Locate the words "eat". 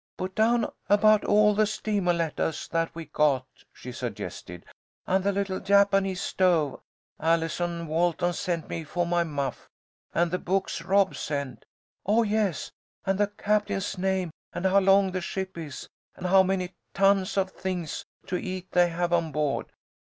18.37-18.71